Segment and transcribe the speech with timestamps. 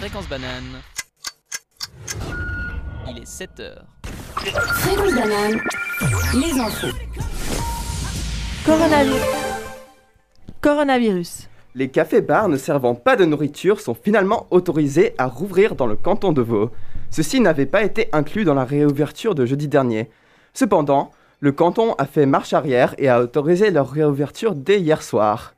[0.00, 0.80] Fréquence banane.
[3.06, 3.84] Il est 7 heures.
[4.34, 5.60] Fréquence banane,
[6.32, 6.96] les infos.
[8.64, 9.20] Coronavirus.
[10.62, 11.48] Coronavirus.
[11.74, 16.32] Les cafés-bars ne servant pas de nourriture sont finalement autorisés à rouvrir dans le canton
[16.32, 16.70] de Vaud.
[17.10, 20.08] Ceci n'avait pas été inclus dans la réouverture de jeudi dernier.
[20.54, 25.52] Cependant, le canton a fait marche arrière et a autorisé leur réouverture dès hier soir.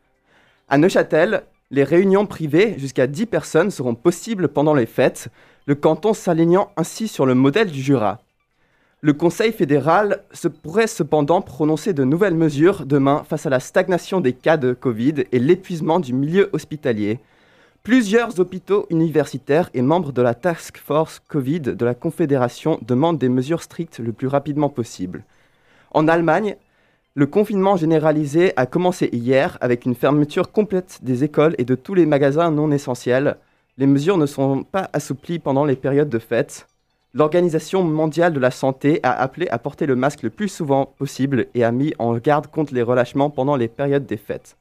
[0.69, 5.29] À Neuchâtel, les réunions privées jusqu'à 10 personnes seront possibles pendant les fêtes,
[5.67, 8.21] le canton s'alignant ainsi sur le modèle du Jura.
[9.01, 14.21] Le Conseil fédéral se pourrait cependant prononcer de nouvelles mesures demain face à la stagnation
[14.21, 17.19] des cas de Covid et l'épuisement du milieu hospitalier.
[17.83, 23.31] Plusieurs hôpitaux universitaires et membres de la Task Force Covid de la Confédération demandent des
[23.31, 25.25] mesures strictes le plus rapidement possible.
[25.91, 26.55] En Allemagne,
[27.15, 31.93] le confinement généralisé a commencé hier avec une fermeture complète des écoles et de tous
[31.93, 33.37] les magasins non essentiels.
[33.77, 36.67] Les mesures ne sont pas assouplies pendant les périodes de fête.
[37.13, 41.49] L'Organisation mondiale de la santé a appelé à porter le masque le plus souvent possible
[41.55, 44.57] et a mis en garde contre les relâchements pendant les périodes des fêtes.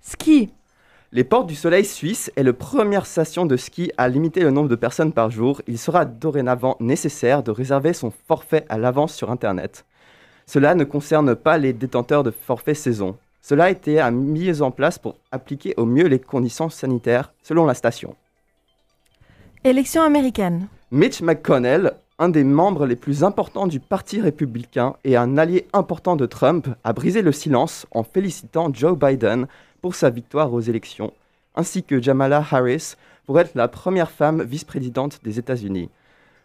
[0.00, 0.50] Ski.
[1.10, 4.68] Les Portes du Soleil suisse est la première station de ski à limiter le nombre
[4.68, 5.60] de personnes par jour.
[5.66, 9.84] Il sera dorénavant nécessaire de réserver son forfait à l'avance sur Internet.
[10.52, 13.16] Cela ne concerne pas les détenteurs de forfait saison.
[13.40, 17.74] Cela a été mis en place pour appliquer au mieux les conditions sanitaires selon la
[17.74, 18.16] station.
[19.62, 20.66] Élection américaine.
[20.90, 26.16] Mitch McConnell, un des membres les plus importants du Parti républicain et un allié important
[26.16, 29.46] de Trump, a brisé le silence en félicitant Joe Biden
[29.80, 31.12] pour sa victoire aux élections,
[31.54, 35.90] ainsi que Jamala Harris pour être la première femme vice-présidente des États-Unis.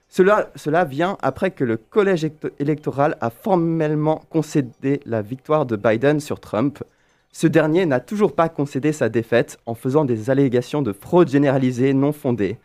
[0.09, 6.20] Cela, cela, vient après que le collège électoral a formellement concédé la victoire de Biden
[6.20, 6.84] sur Trump.
[7.31, 11.94] Ce dernier n'a toujours pas concédé sa défaite en faisant des allégations de fraude généralisée
[11.94, 12.58] non fondées.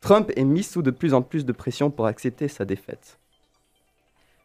[0.00, 3.18] Trump est mis sous de plus en plus de pression pour accepter sa défaite.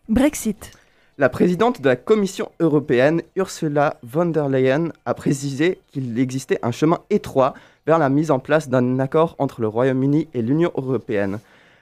[0.09, 0.71] Brexit.
[1.17, 6.71] La présidente de la Commission européenne, Ursula von der Leyen, a précisé qu'il existait un
[6.71, 7.54] chemin étroit
[7.86, 11.39] vers la mise en place d'un accord entre le Royaume-Uni et l'Union européenne.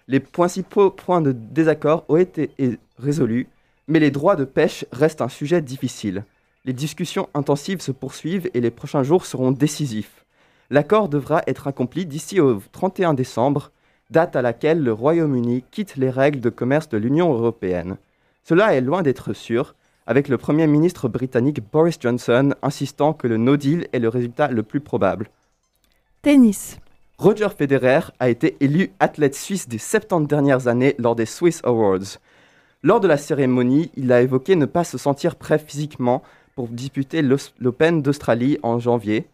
[0.09, 2.50] Les principaux points de désaccord ont été
[2.97, 3.47] résolus,
[3.88, 6.25] mais les droits de pêche restent un sujet difficile.
[6.66, 10.25] Les discussions intensives se poursuivent et les prochains jours seront décisifs.
[10.72, 13.72] L'accord devra être accompli d'ici au 31 décembre,
[14.09, 17.97] date à laquelle le Royaume-Uni quitte les règles de commerce de l'Union européenne.
[18.44, 19.76] Cela est loin d'être sûr,
[20.08, 24.47] avec le Premier ministre britannique Boris Johnson insistant que le no deal est le résultat
[24.47, 25.30] le plus probable.
[26.24, 26.80] Tennis.
[27.19, 32.18] Roger Federer a été élu athlète suisse des 70 dernières années lors des Swiss Awards.
[32.81, 36.24] Lors de la cérémonie, il a évoqué ne pas se sentir prêt physiquement
[36.56, 39.28] pour disputer l'Open d'Australie en janvier.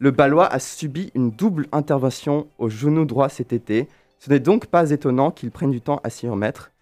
[0.00, 3.88] Le Balois a subi une double intervention au genou droit cet été.
[4.18, 6.72] Ce n'est donc pas étonnant qu'il prenne du temps à s'y remettre.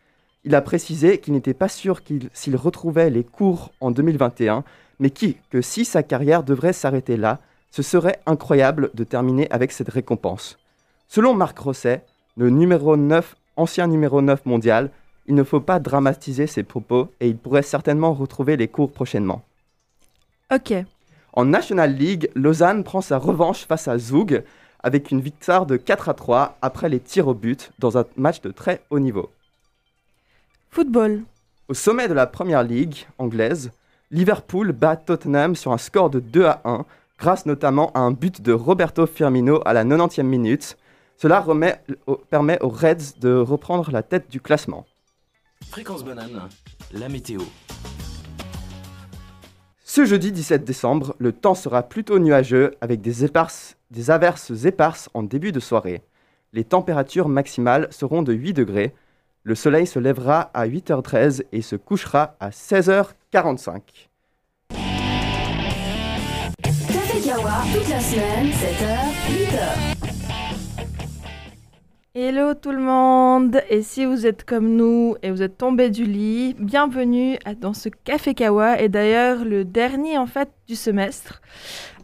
[0.42, 2.00] Il a précisé qu'il n'était pas sûr
[2.32, 4.64] s'il retrouvait les cours en 2021,
[4.98, 7.38] mais qui, que si sa carrière devrait s'arrêter là,
[7.72, 10.58] ce serait incroyable de terminer avec cette récompense.
[11.08, 12.04] Selon Marc Rosset,
[12.36, 14.90] le numéro 9, ancien numéro 9 mondial,
[15.26, 19.42] il ne faut pas dramatiser ses propos et il pourrait certainement retrouver les cours prochainement.
[20.52, 20.74] Ok.
[21.32, 24.44] En National League, Lausanne prend sa revanche face à Zug
[24.82, 28.42] avec une victoire de 4 à 3 après les tirs au but dans un match
[28.42, 29.30] de très haut niveau.
[30.70, 31.22] Football.
[31.68, 33.70] Au sommet de la Première Ligue anglaise,
[34.10, 36.84] Liverpool bat Tottenham sur un score de 2 à 1
[37.22, 40.76] grâce notamment à un but de Roberto Firmino à la 90e minute.
[41.16, 41.80] Cela remet,
[42.30, 44.86] permet aux Reds de reprendre la tête du classement.
[45.70, 46.48] Fréquence banane,
[46.92, 47.42] la météo.
[49.84, 55.08] Ce jeudi 17 décembre, le temps sera plutôt nuageux avec des, éparses, des averses éparses
[55.14, 56.02] en début de soirée.
[56.52, 58.96] Les températures maximales seront de 8 degrés.
[59.44, 64.08] Le soleil se lèvera à 8h13 et se couchera à 16h45.
[67.16, 68.96] Toute la semaine, 7h,
[69.28, 69.96] 8h.
[72.14, 76.04] Hello tout le monde Et si vous êtes comme nous et vous êtes tombé du
[76.06, 81.42] lit, bienvenue dans ce Café Kawa et d'ailleurs le dernier en fait du semestre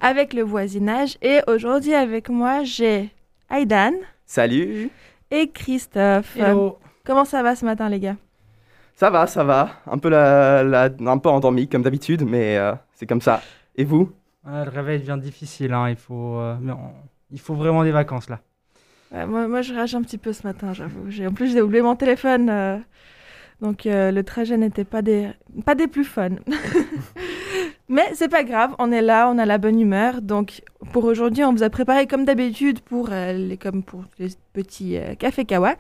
[0.03, 3.09] avec le voisinage et aujourd'hui avec moi j'ai
[3.51, 3.93] Aidan.
[4.27, 4.91] Salut
[5.31, 6.37] Et Christophe.
[6.37, 8.17] Hello Comment ça va ce matin les gars?
[8.95, 9.71] Ça va, ça va.
[9.91, 13.41] Un peu, la, la- un peu endormi comme d'habitude, mais euh, c'est comme ça.
[13.75, 14.11] Et vous?
[14.47, 16.73] Le réveil devient difficile, hein, il, faut, euh, mais
[17.31, 18.41] il faut vraiment des vacances là.
[19.27, 21.09] Moi, je rage un petit peu ce matin, j'avoue.
[21.27, 22.51] En plus, j'ai oublié mon téléphone.
[22.51, 22.79] euh,
[23.63, 25.29] donc, euh, le trajet n'était pas des,
[25.65, 26.31] pas des plus fun.
[27.91, 30.21] Mais c'est pas grave, on est là, on a la bonne humeur.
[30.21, 30.61] Donc
[30.93, 35.15] pour aujourd'hui, on vous a préparé comme d'habitude pour les comme pour les petits euh,
[35.15, 35.75] café kawa.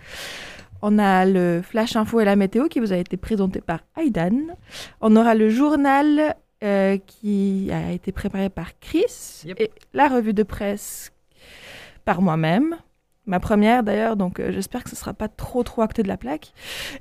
[0.80, 4.56] On a le flash info et la météo qui vous a été présenté par Aidan.
[5.02, 6.34] On aura le journal
[6.64, 9.60] euh, qui a été préparé par Chris Yep.
[9.60, 11.12] et la revue de presse
[12.04, 12.76] par moi-même.
[13.26, 16.16] Ma première d'ailleurs, donc euh, j'espère que ce sera pas trop trop acté de la
[16.16, 16.52] plaque.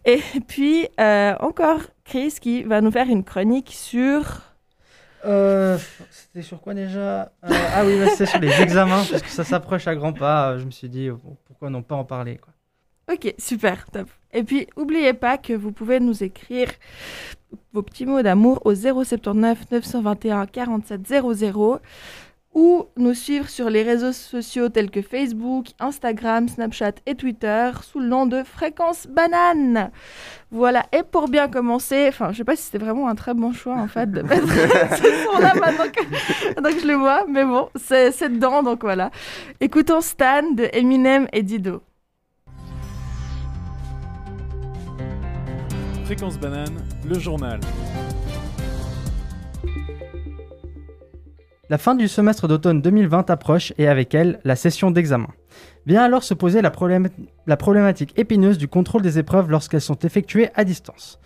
[0.06, 4.42] Et puis euh, encore Chris qui va nous faire une chronique sur
[5.26, 5.78] Euh,
[6.12, 7.32] c'était sur quoi déjà?
[7.46, 10.58] Euh, Ah oui, bah, c'était sur les examens, parce que ça s'approche à grands pas.
[10.60, 11.10] Je me suis dit,
[11.46, 12.54] pourquoi non pas en parler quoi.
[13.12, 14.10] Ok, super, top.
[14.34, 16.68] Et puis, n'oubliez pas que vous pouvez nous écrire
[17.74, 21.80] vos petits mots d'amour au 079 921 47 00
[22.58, 28.00] ou nous suivre sur les réseaux sociaux tels que Facebook, Instagram, Snapchat et Twitter sous
[28.00, 29.92] le nom de Fréquence Banane.
[30.50, 33.54] Voilà, et pour bien commencer, enfin, je sais pas si c'était vraiment un très bon
[33.54, 34.48] choix en fait de mettre
[34.96, 39.12] ce son-là maintenant que, donc je le vois, mais bon, c'est c'est dedans, donc voilà.
[39.62, 41.84] Écoutons Stan de Eminem et Dido.
[46.06, 46.78] Fréquence banane,
[47.08, 47.60] le journal.
[51.70, 55.28] La fin du semestre d'automne 2020 approche et avec elle, la session d'examen.
[55.86, 57.10] Vient alors se poser la, problém-
[57.46, 61.20] la problématique épineuse du contrôle des épreuves lorsqu'elles sont effectuées à distance.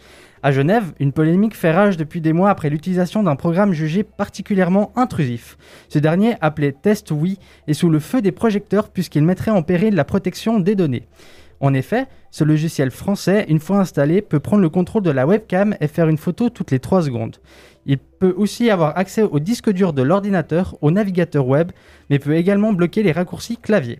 [0.43, 4.91] À Genève, une polémique fait rage depuis des mois après l'utilisation d'un programme jugé particulièrement
[4.95, 5.57] intrusif.
[5.89, 7.37] Ce dernier, appelé Test Oui,
[7.67, 11.07] est sous le feu des projecteurs puisqu'il mettrait en péril la protection des données.
[11.61, 15.75] En effet, ce logiciel français, une fois installé, peut prendre le contrôle de la webcam
[15.79, 17.37] et faire une photo toutes les 3 secondes.
[17.85, 21.71] Il peut aussi avoir accès au disque dur de l'ordinateur, au navigateur web,
[22.09, 23.99] mais peut également bloquer les raccourcis clavier.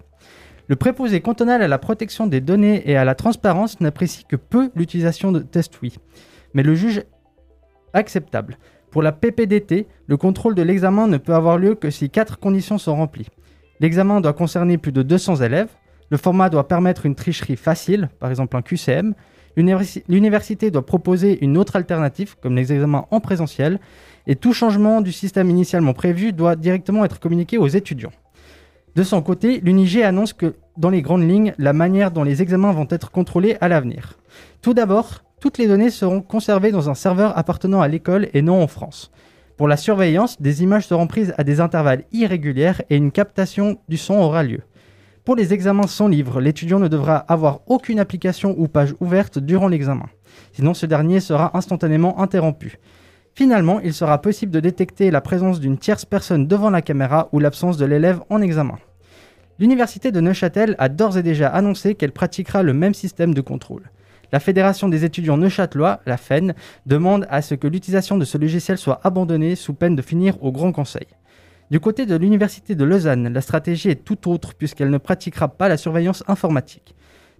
[0.67, 4.71] Le préposé cantonal à la protection des données et à la transparence n'apprécie que peu
[4.75, 5.97] l'utilisation de TestWi,
[6.55, 7.03] mais le juge
[7.93, 8.57] acceptable.
[8.89, 12.79] Pour la PPDT, le contrôle de l'examen ne peut avoir lieu que si quatre conditions
[12.79, 13.29] sont remplies.
[13.79, 15.69] L'examen doit concerner plus de 200 élèves,
[16.11, 19.15] le format doit permettre une tricherie facile, par exemple un QCM,
[19.57, 23.79] L'universi- L'université doit proposer une autre alternative, comme les examens en présentiel,
[24.27, 28.13] et tout changement du système initialement prévu doit directement être communiqué aux étudiants.
[28.95, 32.71] De son côté, l'UNIG annonce que, dans les grandes lignes, la manière dont les examens
[32.71, 34.17] vont être contrôlés à l'avenir.
[34.61, 38.61] Tout d'abord, toutes les données seront conservées dans un serveur appartenant à l'école et non
[38.61, 39.11] en France.
[39.57, 43.97] Pour la surveillance, des images seront prises à des intervalles irréguliers et une captation du
[43.97, 44.61] son aura lieu.
[45.23, 49.67] Pour les examens sans livre, l'étudiant ne devra avoir aucune application ou page ouverte durant
[49.67, 50.07] l'examen.
[50.53, 52.79] Sinon, ce dernier sera instantanément interrompu.
[53.35, 57.39] Finalement, il sera possible de détecter la présence d'une tierce personne devant la caméra ou
[57.39, 58.79] l'absence de l'élève en examen.
[59.59, 63.91] L'Université de Neuchâtel a d'ores et déjà annoncé qu'elle pratiquera le même système de contrôle.
[64.31, 66.55] La Fédération des étudiants neuchâtelois, la FEN,
[66.87, 70.51] demande à ce que l'utilisation de ce logiciel soit abandonnée sous peine de finir au
[70.51, 71.05] Grand Conseil.
[71.71, 75.69] Du côté de l'Université de Lausanne, la stratégie est tout autre puisqu'elle ne pratiquera pas
[75.69, 76.93] la surveillance informatique.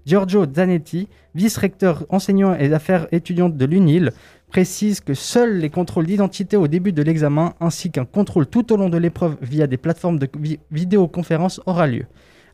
[0.06, 4.12] Giorgio Zanetti, vice-recteur enseignant et affaires étudiantes de l'UNIL,
[4.48, 8.78] précise que seuls les contrôles d'identité au début de l'examen ainsi qu'un contrôle tout au
[8.78, 12.06] long de l'épreuve via des plateformes de vi- vidéoconférence aura lieu.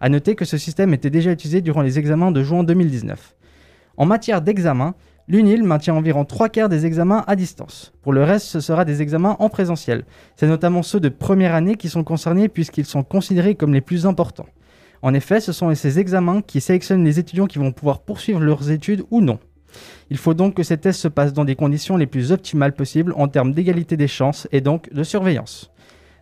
[0.01, 3.35] A noter que ce système était déjà utilisé durant les examens de juin 2019.
[3.97, 4.95] En matière d'examen,
[5.27, 7.93] l'UNIL maintient environ trois quarts des examens à distance.
[8.01, 10.05] Pour le reste, ce sera des examens en présentiel.
[10.35, 14.05] C'est notamment ceux de première année qui sont concernés puisqu'ils sont considérés comme les plus
[14.05, 14.47] importants.
[15.01, 18.71] En effet, ce sont ces examens qui sélectionnent les étudiants qui vont pouvoir poursuivre leurs
[18.71, 19.39] études ou non.
[20.09, 23.13] Il faut donc que ces tests se passent dans des conditions les plus optimales possibles
[23.17, 25.71] en termes d'égalité des chances et donc de surveillance.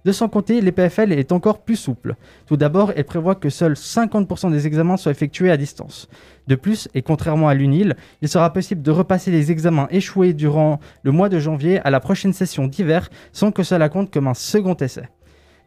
[0.05, 2.15] De son côté, l'EPFL est encore plus souple.
[2.45, 6.07] Tout d'abord, elle prévoit que seuls 50% des examens soient effectués à distance.
[6.45, 10.79] De plus, et contrairement à l'UNIL, il sera possible de repasser les examens échoués durant
[11.01, 14.35] le mois de janvier à la prochaine session d'hiver sans que cela compte comme un
[14.35, 15.09] second essai.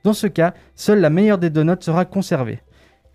[0.04, 2.60] Dans ce cas, seule la meilleure des deux notes sera conservée.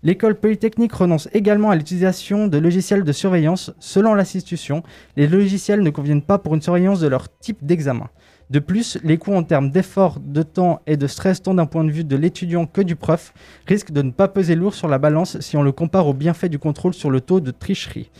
[0.02, 3.72] L'école polytechnique renonce également à l'utilisation de logiciels de surveillance.
[3.78, 4.82] Selon l'institution,
[5.16, 8.10] les logiciels ne conviennent pas pour une surveillance de leur type d'examen.
[8.50, 11.84] De plus, les coûts en termes d'effort, de temps et de stress, tant d'un point
[11.84, 13.32] de vue de l'étudiant que du prof,
[13.66, 16.48] risquent de ne pas peser lourd sur la balance si on le compare au bienfait
[16.48, 18.10] du contrôle sur le taux de tricherie.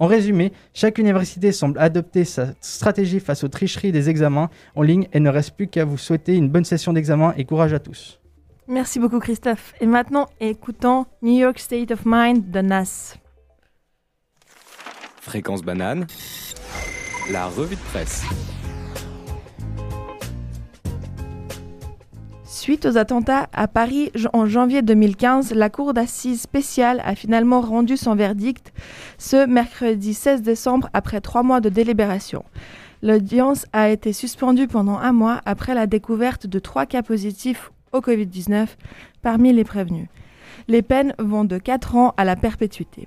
[0.00, 5.08] En résumé, chaque université semble adopter sa stratégie face aux tricheries des examens en ligne
[5.12, 8.20] et ne reste plus qu'à vous souhaiter une bonne session d'examen et courage à tous.
[8.68, 9.74] Merci beaucoup Christophe.
[9.80, 13.16] Et maintenant, écoutons New York State of Mind de Nas.
[15.20, 16.06] Fréquence banane,
[17.30, 18.24] la revue de presse.
[22.58, 27.96] Suite aux attentats à Paris en janvier 2015, la Cour d'assises spéciale a finalement rendu
[27.96, 28.72] son verdict
[29.16, 32.44] ce mercredi 16 décembre après trois mois de délibération.
[33.00, 38.00] L'audience a été suspendue pendant un mois après la découverte de trois cas positifs au
[38.00, 38.66] Covid-19
[39.22, 40.08] parmi les prévenus.
[40.66, 43.06] Les peines vont de 4 ans à la perpétuité.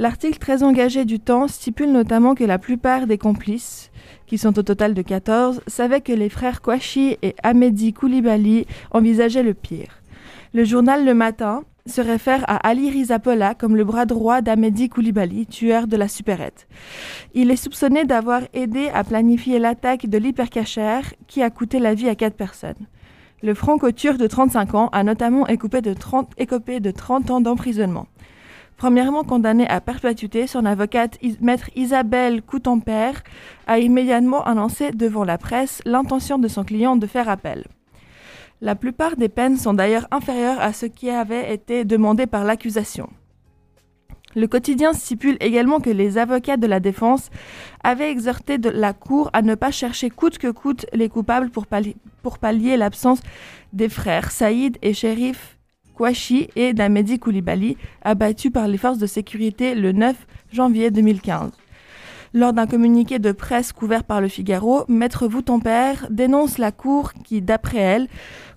[0.00, 3.90] L'article très engagé du temps stipule notamment que la plupart des complices,
[4.28, 9.42] qui sont au total de 14, savaient que les frères Kouachi et Ahmedi Koulibaly envisageaient
[9.42, 10.00] le pire.
[10.54, 15.46] Le journal Le Matin se réfère à Ali Rizapola comme le bras droit d'Ahmedi Koulibaly,
[15.46, 16.68] tueur de la supérette.
[17.34, 22.08] Il est soupçonné d'avoir aidé à planifier l'attaque de l'hypercachère qui a coûté la vie
[22.08, 22.86] à quatre personnes.
[23.42, 28.06] Le franco-turc de 35 ans a notamment écopé de 30, écopé de 30 ans d'emprisonnement.
[28.78, 33.24] Premièrement condamné à perpétuité, son avocate, maître Isabelle Coutempère,
[33.66, 37.64] a immédiatement annoncé devant la presse l'intention de son client de faire appel.
[38.60, 43.10] La plupart des peines sont d'ailleurs inférieures à ce qui avait été demandé par l'accusation.
[44.36, 47.30] Le quotidien stipule également que les avocats de la défense
[47.82, 52.76] avaient exhorté la Cour à ne pas chercher coûte que coûte les coupables pour pallier
[52.76, 53.22] l'absence
[53.72, 55.57] des frères Saïd et Shérif
[56.02, 60.14] Kouachi et d'Ahmedi Koulibaly, abattus par les forces de sécurité le 9
[60.52, 61.50] janvier 2015.
[62.34, 67.42] Lors d'un communiqué de presse couvert par le Figaro, Maître Woutenpère dénonce la Cour qui,
[67.42, 68.06] d'après elle,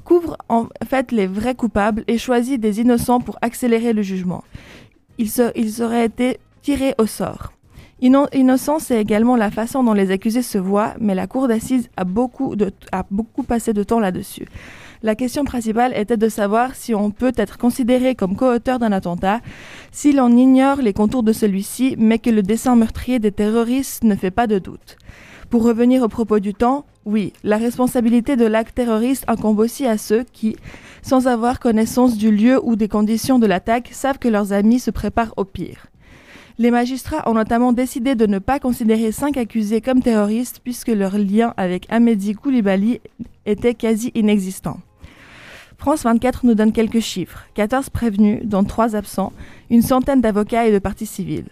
[0.04, 4.44] couvre en fait les vrais coupables et choisit des innocents pour accélérer le jugement.
[5.18, 7.54] Ils, auraient été tirés au sort.
[8.04, 11.90] Inno- Innocent, c'est également la façon dont les accusés se voient, mais la cour d'assises
[11.98, 14.46] a beaucoup passé de temps là-dessus.
[15.04, 19.40] La question principale était de savoir si on peut être considéré comme co-auteur d'un attentat,
[19.92, 24.16] si l'on ignore les contours de celui-ci, mais que le dessin meurtrier des terroristes ne
[24.16, 24.98] fait pas de doute.
[25.50, 29.98] Pour revenir au propos du temps, oui, la responsabilité de l'acte terroriste incombe aussi à
[29.98, 30.56] ceux qui,
[31.02, 34.92] sans avoir connaissance du lieu ou des conditions de l'attaque, savent que leurs amis se
[34.92, 35.88] préparent au pire.
[36.60, 41.18] Les magistrats ont notamment décidé de ne pas considérer cinq accusés comme terroristes puisque leur
[41.18, 43.02] lien avec Ahmedi Koulibaly
[43.48, 44.78] était quasi inexistant.
[45.82, 47.48] France 24 nous donne quelques chiffres.
[47.56, 49.34] 14 prévenus, dont 3 absents,
[49.72, 51.48] une centaine d'avocats et de parties civiles.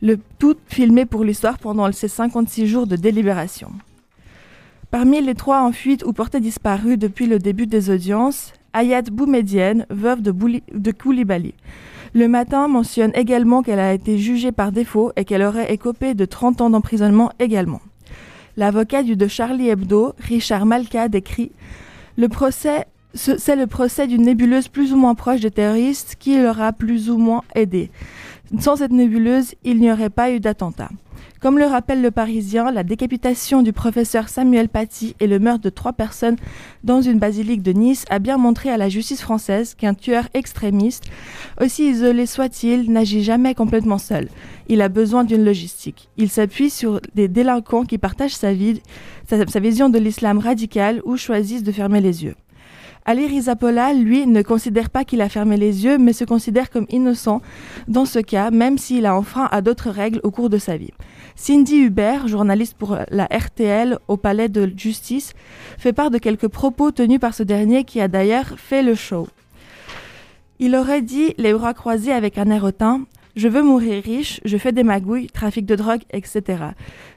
[0.00, 3.72] Le tout filmé pour l'histoire pendant ces 56 jours de délibération.
[4.90, 9.84] Parmi les trois en fuite ou portés disparus depuis le début des audiences, Ayat Boumedienne,
[9.90, 11.52] veuve de, Koulibaly.
[12.14, 16.24] Le matin mentionne également qu'elle a été jugée par défaut et qu'elle aurait écopé de
[16.24, 17.82] 30 ans d'emprisonnement également.
[18.56, 21.52] L'avocat du de Charlie Hebdo, Richard Malka, décrit
[22.16, 26.60] Le procès, c'est le procès d'une nébuleuse plus ou moins proche des terroristes qui leur
[26.60, 27.90] a plus ou moins aidé.
[28.60, 30.90] Sans cette nébuleuse, il n'y aurait pas eu d'attentat.
[31.40, 35.70] Comme le rappelle le Parisien, la décapitation du professeur Samuel Paty et le meurtre de
[35.70, 36.36] trois personnes
[36.82, 41.04] dans une basilique de Nice a bien montré à la justice française qu'un tueur extrémiste,
[41.60, 44.28] aussi isolé soit-il, n'agit jamais complètement seul.
[44.68, 46.08] Il a besoin d'une logistique.
[46.16, 48.50] Il s'appuie sur des délinquants qui partagent sa,
[49.28, 52.34] sa vision de l'islam radical ou choisissent de fermer les yeux.
[53.08, 56.84] Ali Rizapola, lui, ne considère pas qu'il a fermé les yeux, mais se considère comme
[56.90, 57.40] innocent
[57.88, 60.92] dans ce cas, même s'il a enfreint à d'autres règles au cours de sa vie.
[61.34, 65.32] Cindy Hubert, journaliste pour la RTL au Palais de Justice,
[65.78, 69.26] fait part de quelques propos tenus par ce dernier qui a d'ailleurs fait le show.
[70.58, 74.58] Il aurait dit, les bras croisés avec un air hautain, je veux mourir riche, je
[74.58, 76.62] fais des magouilles, trafic de drogue, etc.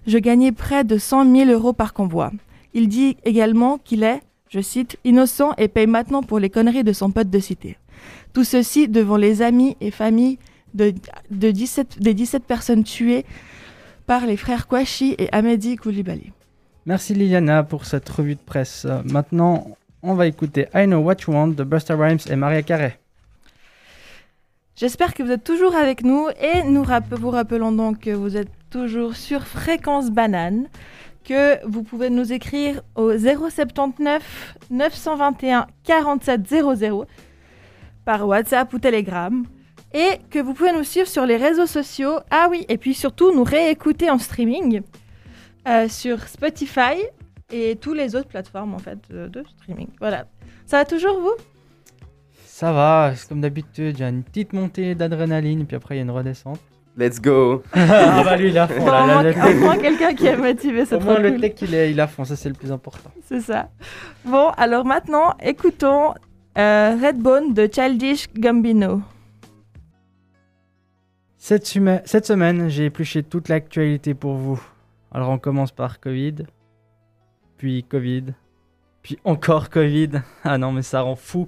[0.07, 2.31] Je gagnais près de 100 000 euros par convoi.
[2.74, 4.21] Il dit également qu'il est,
[4.51, 7.77] je cite, innocent et paye maintenant pour les conneries de son pote de cité.
[8.34, 10.38] Tout ceci devant les amis et familles
[10.74, 10.93] de,
[11.31, 13.25] de 17, des 17 personnes tuées
[14.08, 16.31] par les frères Kouachi et Ahmedi Koulibaly.
[16.86, 18.86] Merci Liliana pour cette revue de presse.
[19.05, 19.67] Maintenant,
[20.03, 22.98] on va écouter I Know What You Want de Buster Rhymes et Maria Carey.
[24.75, 28.36] J'espère que vous êtes toujours avec nous et nous rapp- vous rappelons donc que vous
[28.36, 30.67] êtes toujours sur Fréquence Banane,
[31.24, 37.06] que vous pouvez nous écrire au 079 921 47 00
[38.06, 39.46] par WhatsApp ou Telegram
[39.94, 42.20] et que vous pouvez nous suivre sur les réseaux sociaux.
[42.30, 44.82] Ah oui, et puis surtout nous réécouter en streaming
[45.68, 47.04] euh, sur Spotify
[47.51, 49.88] et toutes les autres plateformes en fait de, de streaming.
[50.00, 50.25] Voilà.
[50.66, 51.36] Ça va toujours vous?
[52.46, 56.01] Ça va, comme d'habitude, il y a une petite montée d'adrénaline, puis après il y
[56.01, 56.60] a une redescente.
[56.98, 57.63] Let's go.
[57.74, 58.86] ah bah lui il à fond.
[58.86, 59.24] Là,
[59.55, 61.41] moins- quelqu'un qui est motivé, c'est Au trop moins le cool.
[61.41, 63.10] tech il est, il à fond, ça c'est le plus important.
[63.25, 63.69] C'est ça.
[64.25, 66.13] Bon, alors maintenant, écoutons
[66.57, 69.01] euh, Redbone de Childish Gambino.
[71.38, 74.62] Cette, suma- cette semaine, j'ai épluché toute l'actualité pour vous.
[75.12, 76.36] Alors on commence par Covid,
[77.57, 78.25] puis Covid,
[79.01, 80.10] puis encore Covid.
[80.43, 81.48] Ah non mais ça rend fou.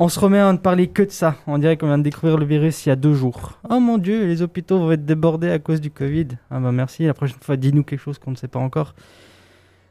[0.00, 1.34] On se remet à ne parler que de ça.
[1.48, 3.58] On dirait qu'on vient de découvrir le virus il y a deux jours.
[3.68, 6.28] Oh mon dieu, les hôpitaux vont être débordés à cause du Covid.
[6.52, 8.94] Ah bah merci, la prochaine fois, dis-nous quelque chose qu'on ne sait pas encore.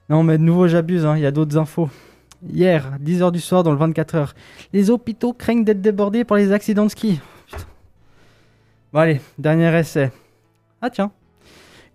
[0.10, 1.90] Non, mais de nouveau, j'abuse, hein, il y a d'autres infos.
[2.48, 4.30] Hier, 10h du soir, dans le 24h,
[4.72, 7.20] les hôpitaux craignent d'être débordés par les accidents de ski.
[7.48, 7.64] Putain.
[8.94, 10.12] Bon, allez, dernier essai.
[10.82, 11.12] Ah tiens.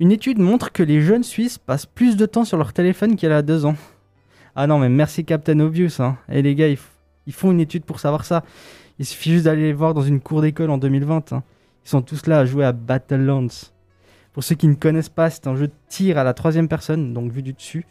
[0.00, 3.30] Une étude montre que les jeunes Suisses passent plus de temps sur leur téléphone qu'il
[3.30, 3.76] y a deux ans.
[4.54, 6.00] Ah non, mais merci Captain Obvious.
[6.02, 6.18] Hein.
[6.28, 6.80] Et les gars, ils, f-
[7.26, 8.42] ils font une étude pour savoir ça.
[8.98, 11.32] Il suffit juste d'aller les voir dans une cour d'école en 2020.
[11.32, 11.42] hein.
[11.84, 13.48] Ils sont tous là à jouer à Battlelands.
[14.32, 17.12] Pour ceux qui ne connaissent pas, c'est un jeu de tir à la troisième personne,
[17.12, 17.84] donc vu du dessus,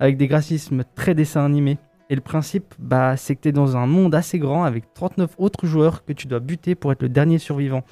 [0.00, 1.78] avec des graphismes très dessins animés.
[2.08, 5.34] Et le principe, bah, c'est que tu es dans un monde assez grand avec 39
[5.38, 7.84] autres joueurs que tu dois buter pour être le dernier survivant.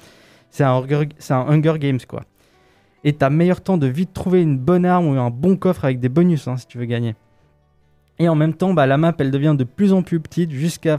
[0.49, 2.23] C'est un, Hunger- Games, quoi.
[3.03, 5.99] Et t'as meilleur temps de vite trouver une bonne arme ou un bon coffre avec
[5.99, 7.15] des bonus hein, si tu veux gagner.
[8.19, 10.97] Et en même temps, bah, la map, elle devient de plus en plus petite jusqu'à...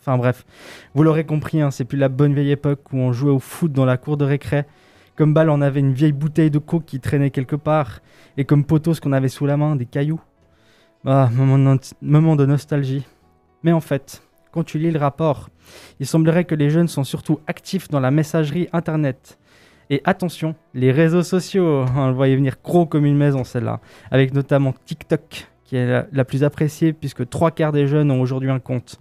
[0.00, 0.44] Enfin bref,
[0.94, 3.72] vous l'aurez compris, hein, c'est plus la bonne vieille époque où on jouait au foot
[3.72, 4.64] dans la cour de récré.
[5.16, 8.00] Comme balle, on avait une vieille bouteille de coke qui traînait quelque part.
[8.36, 10.20] Et comme poteau, ce qu'on avait sous la main, des cailloux.
[11.04, 13.04] Ah, moment de, nostalgie.
[13.62, 15.48] Mais en fait, quand tu lis le rapport,
[16.00, 19.38] il semblerait que les jeunes sont surtout actifs dans la messagerie internet.
[19.90, 24.34] Et attention, les réseaux sociaux, on le voyait venir gros comme une maison celle-là, avec
[24.34, 28.58] notamment TikTok, qui est la, plus appréciée puisque trois quarts des jeunes ont aujourd'hui un
[28.58, 28.98] compte.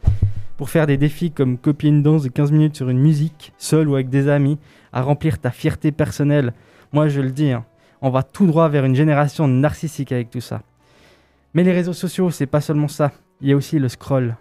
[0.58, 3.88] Pour faire des défis comme copier une danse de 15 minutes sur une musique, seul
[3.88, 4.60] ou avec des amis,
[4.92, 6.52] à remplir ta fierté personnelle,
[6.92, 7.64] moi je le dis, hein,
[8.02, 10.62] on va tout droit vers une génération narcissique avec tout ça.
[11.54, 14.36] Mais les réseaux sociaux, c'est pas seulement ça, il y a aussi le scroll.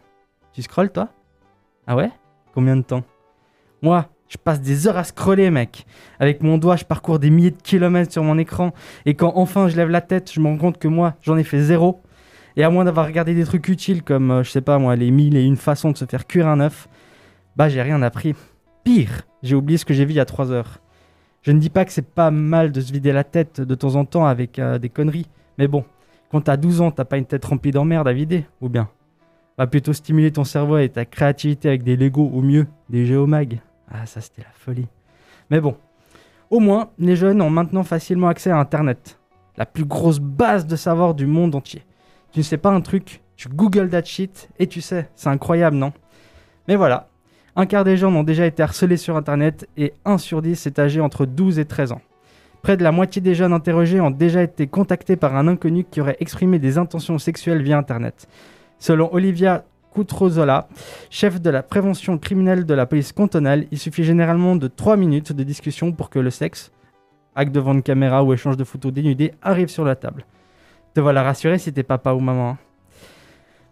[0.52, 1.10] Tu scrolles toi?
[1.86, 2.10] Ah ouais?
[2.54, 3.04] Combien de temps?
[3.82, 5.86] Moi, je passe des heures à scroller, mec.
[6.18, 8.72] Avec mon doigt, je parcours des milliers de kilomètres sur mon écran.
[9.04, 11.44] Et quand enfin je lève la tête, je me rends compte que moi, j'en ai
[11.44, 12.02] fait zéro.
[12.56, 15.10] Et à moins d'avoir regardé des trucs utiles comme, euh, je sais pas moi, les
[15.10, 16.88] mille et une façons de se faire cuire un œuf,
[17.54, 18.34] bah j'ai rien appris.
[18.82, 20.80] Pire, j'ai oublié ce que j'ai vu il y a 3 heures.
[21.42, 23.94] Je ne dis pas que c'est pas mal de se vider la tête de temps
[23.94, 25.26] en temps avec euh, des conneries,
[25.58, 25.84] mais bon,
[26.30, 28.88] quand t'as 12 ans, t'as pas une tête remplie d'emmerdes à vider, ou bien
[29.58, 33.60] Va plutôt stimuler ton cerveau et ta créativité avec des Lego, ou mieux, des Géomags.
[33.90, 34.86] Ah, ça c'était la folie.
[35.50, 35.76] Mais bon,
[36.50, 39.18] au moins, les jeunes ont maintenant facilement accès à Internet,
[39.56, 41.82] la plus grosse base de savoir du monde entier.
[42.36, 45.74] Tu ne sais pas un truc, tu googles that shit et tu sais, c'est incroyable,
[45.74, 45.94] non?
[46.68, 47.08] Mais voilà,
[47.56, 50.78] un quart des gens ont déjà été harcelés sur Internet et 1 sur 10 est
[50.78, 52.02] âgé entre 12 et 13 ans.
[52.60, 56.02] Près de la moitié des jeunes interrogés ont déjà été contactés par un inconnu qui
[56.02, 58.28] aurait exprimé des intentions sexuelles via Internet.
[58.78, 60.68] Selon Olivia Coutrozola,
[61.08, 65.32] chef de la prévention criminelle de la police cantonale, il suffit généralement de 3 minutes
[65.32, 66.70] de discussion pour que le sexe,
[67.34, 70.26] acte devant une caméra ou échange de photos dénudées, arrive sur la table.
[70.96, 72.52] Te voilà rassuré si t'es papa ou maman.
[72.52, 72.58] hein.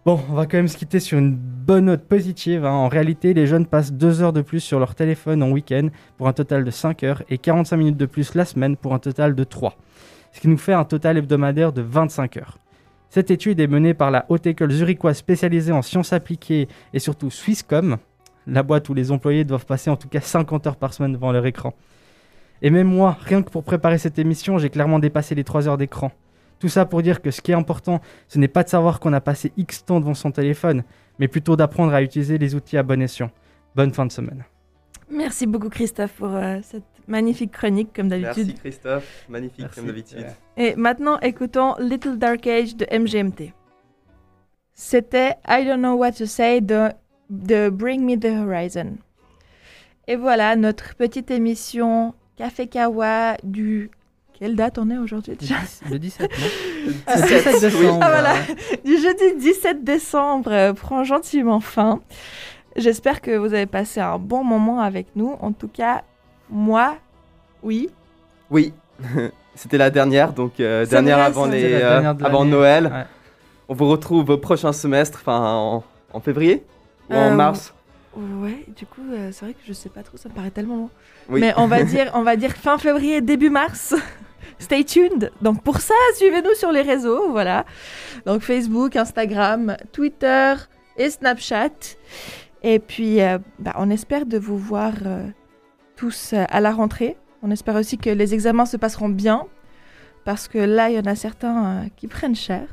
[0.05, 2.63] Bon, on va quand même se quitter sur une bonne note positive.
[2.65, 2.71] hein.
[2.71, 5.87] En réalité, les jeunes passent 2 heures de plus sur leur téléphone en week-end
[6.19, 8.99] pour un total de 5 heures et 45 minutes de plus la semaine pour un
[8.99, 9.75] total de 3.
[10.33, 12.59] Ce qui nous fait un total hebdomadaire de 25 heures.
[13.09, 17.31] Cette étude est menée par la Haute École zurichoise spécialisée en sciences appliquées et surtout
[17.31, 17.97] Swisscom,
[18.45, 21.31] la boîte où les employés doivent passer en tout cas 50 heures par semaine devant
[21.31, 21.73] leur écran.
[22.61, 25.79] Et même moi, rien que pour préparer cette émission, j'ai clairement dépassé les 3 heures
[25.79, 26.11] d'écran.
[26.59, 29.13] Tout ça pour dire que ce qui est important, ce n'est pas de savoir qu'on
[29.13, 30.83] a passé X temps devant son téléphone,
[31.19, 33.29] mais plutôt d'apprendre à utiliser les outils à bon escient.
[33.75, 34.45] Bonne fin de semaine.
[35.09, 38.47] Merci beaucoup Christophe pour euh, cette magnifique chronique comme d'habitude.
[38.47, 39.75] Merci Christophe, magnifique Merci.
[39.75, 40.25] comme d'habitude.
[40.57, 40.71] Ouais.
[40.71, 43.53] Et maintenant, écoutons Little Dark Age de MGMT.
[44.73, 46.89] C'était I Don't Know What to Say de,
[47.29, 48.97] de Bring Me the Horizon.
[50.07, 53.89] Et voilà notre petite émission Café Kawa du.
[54.39, 55.55] Quelle date on est aujourd'hui déjà
[55.89, 57.99] Le 17, non Ah, Le 17 décembre.
[58.01, 58.33] Ah, voilà.
[58.83, 62.01] Du jeudi 17 décembre euh, prend gentiment fin.
[62.75, 65.35] J'espère que vous avez passé un bon moment avec nous.
[65.39, 66.03] En tout cas,
[66.49, 66.97] moi,
[67.63, 67.89] oui.
[68.51, 68.73] Oui,
[69.55, 72.43] c'était la dernière, donc euh, dernière vrai, avant, les, euh, dernière avant.
[72.45, 72.85] Noël.
[72.87, 73.05] Ouais.
[73.69, 76.63] On vous retrouve au prochain semestre, enfin en, en février
[77.09, 77.73] ou en Euh, mars.
[78.15, 80.77] Ouais, du coup, euh, c'est vrai que je sais pas trop, ça me paraît tellement
[80.77, 80.89] long.
[81.29, 81.41] Oui.
[81.41, 83.93] Mais on va dire, on va dire fin février, début mars.
[84.59, 85.31] Stay tuned.
[85.41, 87.65] Donc pour ça, suivez-nous sur les réseaux, voilà.
[88.25, 90.53] Donc Facebook, Instagram, Twitter
[90.97, 91.97] et Snapchat.
[92.63, 95.27] Et puis, euh, bah, on espère de vous voir euh,
[95.95, 97.15] tous euh, à la rentrée.
[97.43, 99.45] On espère aussi que les examens se passeront bien,
[100.23, 102.65] parce que là, il y en a certains qui prennent cher.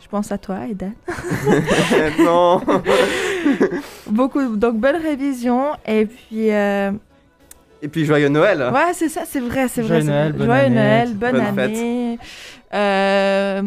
[0.00, 0.94] Je pense à toi, Eden.
[2.18, 2.62] non
[4.06, 5.72] Beaucoup, donc bonne révision.
[5.86, 6.92] Et puis, euh,
[7.82, 10.00] Et puis joyeux Noël ouais, c'est ça, c'est vrai, c'est vrai.
[10.00, 11.58] Joyeux Noël, bonne Joyeux année, Noël, bonne bonne fête.
[11.76, 12.18] année.
[12.74, 13.62] Euh,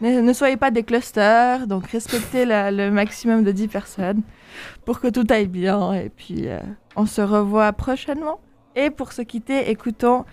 [0.00, 4.22] Ne, ne soyez pas des clusters, donc respectez la- le maximum de 10 personnes
[4.84, 5.92] pour que tout aille bien.
[5.94, 6.58] Et puis, euh,
[6.96, 8.40] on se revoit prochainement.
[8.74, 10.24] Et pour se quitter, écoutons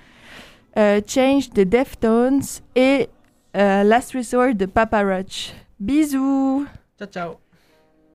[0.78, 2.42] euh, Change des Deftones
[2.76, 3.10] et
[3.56, 5.54] euh, Last Resort de Papa Roach.
[5.80, 6.66] Bisous
[6.98, 7.32] Ciao, ciao.